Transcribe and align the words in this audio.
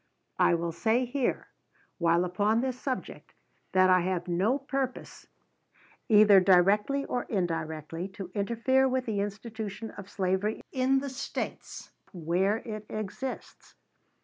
I 0.39 0.55
will 0.55 0.71
say 0.71 1.05
here, 1.05 1.49
while 1.99 2.25
upon 2.25 2.61
this 2.61 2.79
subject, 2.79 3.35
that 3.73 3.91
I 3.91 4.01
have 4.01 4.27
no 4.27 4.57
purpose, 4.57 5.27
either 6.09 6.39
directly 6.39 7.05
or 7.05 7.25
indirectly, 7.25 8.07
to 8.13 8.31
interfere 8.33 8.89
with 8.89 9.05
the 9.05 9.19
institution 9.19 9.91
of 9.91 10.09
slavery 10.09 10.63
in 10.71 11.01
the 11.01 11.09
States 11.11 11.91
where 12.13 12.63
it 12.65 12.87
exists. 12.89 13.75